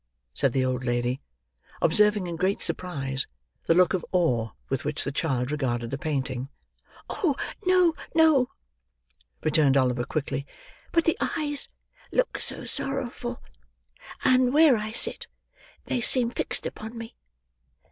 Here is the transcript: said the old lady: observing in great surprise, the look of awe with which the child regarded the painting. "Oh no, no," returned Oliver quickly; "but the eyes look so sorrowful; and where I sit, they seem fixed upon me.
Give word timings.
said 0.33 0.51
the 0.51 0.65
old 0.65 0.83
lady: 0.83 1.21
observing 1.79 2.25
in 2.25 2.35
great 2.35 2.59
surprise, 2.59 3.27
the 3.67 3.73
look 3.75 3.93
of 3.93 4.03
awe 4.11 4.49
with 4.67 4.83
which 4.83 5.03
the 5.03 5.11
child 5.11 5.51
regarded 5.51 5.91
the 5.91 5.97
painting. 5.99 6.49
"Oh 7.07 7.35
no, 7.67 7.93
no," 8.15 8.49
returned 9.43 9.77
Oliver 9.77 10.05
quickly; 10.05 10.47
"but 10.91 11.05
the 11.05 11.17
eyes 11.37 11.67
look 12.11 12.39
so 12.39 12.65
sorrowful; 12.65 13.43
and 14.23 14.51
where 14.55 14.75
I 14.75 14.91
sit, 14.91 15.27
they 15.85 16.01
seem 16.01 16.31
fixed 16.31 16.65
upon 16.65 16.97
me. 16.97 17.15